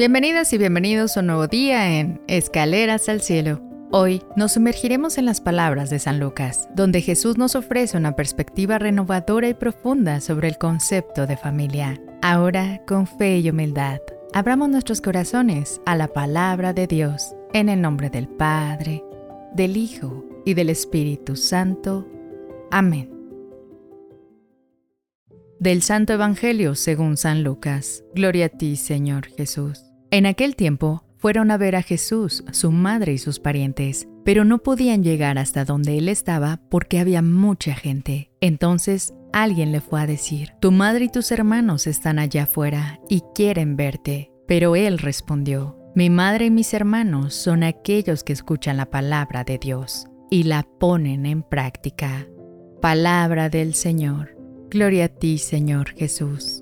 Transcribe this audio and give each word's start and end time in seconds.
Bienvenidas 0.00 0.50
y 0.54 0.56
bienvenidos 0.56 1.14
a 1.14 1.20
un 1.20 1.26
nuevo 1.26 1.46
día 1.46 2.00
en 2.00 2.22
Escaleras 2.26 3.10
al 3.10 3.20
Cielo. 3.20 3.60
Hoy 3.90 4.22
nos 4.34 4.52
sumergiremos 4.52 5.18
en 5.18 5.26
las 5.26 5.42
palabras 5.42 5.90
de 5.90 5.98
San 5.98 6.18
Lucas, 6.18 6.70
donde 6.74 7.02
Jesús 7.02 7.36
nos 7.36 7.54
ofrece 7.54 7.98
una 7.98 8.16
perspectiva 8.16 8.78
renovadora 8.78 9.50
y 9.50 9.52
profunda 9.52 10.22
sobre 10.22 10.48
el 10.48 10.56
concepto 10.56 11.26
de 11.26 11.36
familia. 11.36 12.00
Ahora, 12.22 12.80
con 12.86 13.06
fe 13.06 13.40
y 13.40 13.50
humildad, 13.50 13.98
abramos 14.32 14.70
nuestros 14.70 15.02
corazones 15.02 15.82
a 15.84 15.96
la 15.96 16.08
palabra 16.08 16.72
de 16.72 16.86
Dios, 16.86 17.36
en 17.52 17.68
el 17.68 17.82
nombre 17.82 18.08
del 18.08 18.26
Padre, 18.26 19.04
del 19.52 19.76
Hijo 19.76 20.24
y 20.46 20.54
del 20.54 20.70
Espíritu 20.70 21.36
Santo. 21.36 22.08
Amén. 22.70 23.10
Del 25.58 25.82
Santo 25.82 26.14
Evangelio 26.14 26.74
según 26.74 27.18
San 27.18 27.44
Lucas. 27.44 28.02
Gloria 28.14 28.46
a 28.46 28.48
ti, 28.48 28.76
Señor 28.76 29.26
Jesús. 29.26 29.89
En 30.12 30.26
aquel 30.26 30.56
tiempo 30.56 31.04
fueron 31.18 31.52
a 31.52 31.56
ver 31.56 31.76
a 31.76 31.82
Jesús, 31.82 32.42
su 32.50 32.72
madre 32.72 33.12
y 33.12 33.18
sus 33.18 33.38
parientes, 33.38 34.08
pero 34.24 34.44
no 34.44 34.58
podían 34.58 35.04
llegar 35.04 35.38
hasta 35.38 35.64
donde 35.64 35.98
él 35.98 36.08
estaba 36.08 36.60
porque 36.68 36.98
había 36.98 37.22
mucha 37.22 37.74
gente. 37.74 38.32
Entonces 38.40 39.14
alguien 39.32 39.70
le 39.70 39.80
fue 39.80 40.00
a 40.00 40.08
decir, 40.08 40.50
Tu 40.60 40.72
madre 40.72 41.04
y 41.04 41.08
tus 41.10 41.30
hermanos 41.30 41.86
están 41.86 42.18
allá 42.18 42.44
afuera 42.44 42.98
y 43.08 43.22
quieren 43.36 43.76
verte. 43.76 44.32
Pero 44.48 44.74
él 44.74 44.98
respondió, 44.98 45.78
Mi 45.94 46.10
madre 46.10 46.46
y 46.46 46.50
mis 46.50 46.74
hermanos 46.74 47.34
son 47.34 47.62
aquellos 47.62 48.24
que 48.24 48.32
escuchan 48.32 48.78
la 48.78 48.90
palabra 48.90 49.44
de 49.44 49.58
Dios 49.58 50.08
y 50.28 50.42
la 50.42 50.64
ponen 50.80 51.24
en 51.24 51.44
práctica. 51.44 52.26
Palabra 52.82 53.48
del 53.48 53.74
Señor. 53.74 54.36
Gloria 54.70 55.04
a 55.04 55.08
ti, 55.08 55.38
Señor 55.38 55.90
Jesús. 55.90 56.59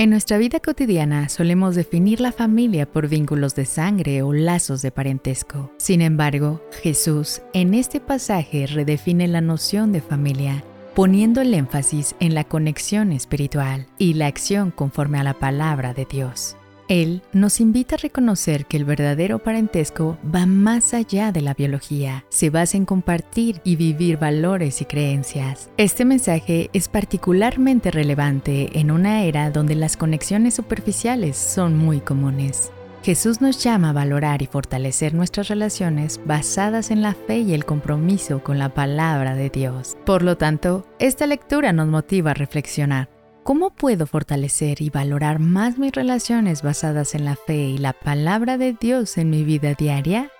En 0.00 0.08
nuestra 0.08 0.38
vida 0.38 0.60
cotidiana 0.60 1.28
solemos 1.28 1.74
definir 1.74 2.22
la 2.22 2.32
familia 2.32 2.90
por 2.90 3.06
vínculos 3.06 3.54
de 3.54 3.66
sangre 3.66 4.22
o 4.22 4.32
lazos 4.32 4.80
de 4.80 4.90
parentesco. 4.90 5.70
Sin 5.76 6.00
embargo, 6.00 6.62
Jesús 6.82 7.42
en 7.52 7.74
este 7.74 8.00
pasaje 8.00 8.66
redefine 8.66 9.28
la 9.28 9.42
noción 9.42 9.92
de 9.92 10.00
familia, 10.00 10.64
poniendo 10.94 11.42
el 11.42 11.52
énfasis 11.52 12.14
en 12.18 12.32
la 12.32 12.44
conexión 12.44 13.12
espiritual 13.12 13.88
y 13.98 14.14
la 14.14 14.28
acción 14.28 14.70
conforme 14.70 15.18
a 15.18 15.22
la 15.22 15.34
palabra 15.34 15.92
de 15.92 16.06
Dios. 16.06 16.56
Él 16.90 17.22
nos 17.32 17.60
invita 17.60 17.94
a 17.94 17.98
reconocer 17.98 18.66
que 18.66 18.76
el 18.76 18.84
verdadero 18.84 19.38
parentesco 19.38 20.18
va 20.34 20.44
más 20.44 20.92
allá 20.92 21.30
de 21.30 21.40
la 21.40 21.54
biología, 21.54 22.24
se 22.30 22.50
basa 22.50 22.76
en 22.76 22.84
compartir 22.84 23.60
y 23.62 23.76
vivir 23.76 24.18
valores 24.18 24.80
y 24.80 24.86
creencias. 24.86 25.70
Este 25.76 26.04
mensaje 26.04 26.68
es 26.72 26.88
particularmente 26.88 27.92
relevante 27.92 28.76
en 28.80 28.90
una 28.90 29.22
era 29.22 29.52
donde 29.52 29.76
las 29.76 29.96
conexiones 29.96 30.54
superficiales 30.54 31.36
son 31.36 31.78
muy 31.78 32.00
comunes. 32.00 32.72
Jesús 33.04 33.40
nos 33.40 33.62
llama 33.62 33.90
a 33.90 33.92
valorar 33.92 34.42
y 34.42 34.46
fortalecer 34.46 35.14
nuestras 35.14 35.46
relaciones 35.46 36.20
basadas 36.26 36.90
en 36.90 37.02
la 37.02 37.14
fe 37.14 37.38
y 37.38 37.54
el 37.54 37.64
compromiso 37.64 38.42
con 38.42 38.58
la 38.58 38.74
palabra 38.74 39.36
de 39.36 39.48
Dios. 39.48 39.96
Por 40.04 40.22
lo 40.22 40.36
tanto, 40.36 40.84
esta 40.98 41.28
lectura 41.28 41.72
nos 41.72 41.86
motiva 41.86 42.32
a 42.32 42.34
reflexionar. 42.34 43.19
¿Cómo 43.42 43.70
puedo 43.70 44.06
fortalecer 44.06 44.82
y 44.82 44.90
valorar 44.90 45.38
más 45.38 45.78
mis 45.78 45.92
relaciones 45.92 46.62
basadas 46.62 47.14
en 47.14 47.24
la 47.24 47.36
fe 47.36 47.56
y 47.56 47.78
la 47.78 47.94
palabra 47.94 48.58
de 48.58 48.76
Dios 48.78 49.16
en 49.16 49.30
mi 49.30 49.44
vida 49.44 49.72
diaria? 49.74 50.30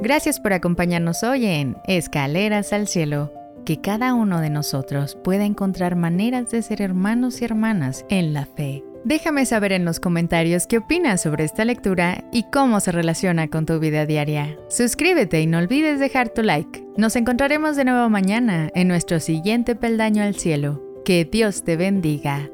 Gracias 0.00 0.40
por 0.40 0.54
acompañarnos 0.54 1.22
hoy 1.22 1.46
en 1.46 1.76
Escaleras 1.86 2.72
al 2.72 2.88
Cielo. 2.88 3.32
Que 3.66 3.80
cada 3.80 4.12
uno 4.12 4.40
de 4.40 4.50
nosotros 4.50 5.16
pueda 5.22 5.44
encontrar 5.44 5.96
maneras 5.96 6.50
de 6.50 6.62
ser 6.62 6.82
hermanos 6.82 7.40
y 7.40 7.46
hermanas 7.46 8.04
en 8.10 8.34
la 8.34 8.44
fe. 8.44 8.82
Déjame 9.04 9.46
saber 9.46 9.72
en 9.72 9.84
los 9.84 10.00
comentarios 10.00 10.66
qué 10.66 10.78
opinas 10.78 11.22
sobre 11.22 11.44
esta 11.44 11.64
lectura 11.64 12.24
y 12.32 12.44
cómo 12.50 12.80
se 12.80 12.92
relaciona 12.92 13.48
con 13.48 13.64
tu 13.66 13.78
vida 13.78 14.04
diaria. 14.04 14.58
Suscríbete 14.68 15.40
y 15.40 15.46
no 15.46 15.58
olvides 15.58 16.00
dejar 16.00 16.30
tu 16.30 16.42
like. 16.42 16.83
Nos 16.96 17.16
encontraremos 17.16 17.74
de 17.74 17.84
nuevo 17.84 18.08
mañana 18.08 18.70
en 18.72 18.86
nuestro 18.86 19.18
siguiente 19.18 19.74
peldaño 19.74 20.22
al 20.22 20.36
cielo. 20.36 20.80
Que 21.04 21.24
Dios 21.24 21.64
te 21.64 21.76
bendiga. 21.76 22.50